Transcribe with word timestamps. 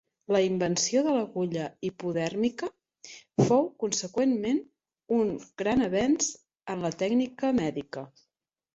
La 0.35 0.39
invenció 0.43 1.03
de 1.07 1.11
l'agulla 1.17 1.65
hipodèrmica 1.89 2.71
fou, 3.49 3.71
conseqüentment, 3.85 4.65
un 5.21 5.33
gran 5.63 5.89
avenç 5.93 6.35
en 6.75 6.87
la 6.89 6.97
tècnica 7.07 7.57
mèdica. 7.65 8.11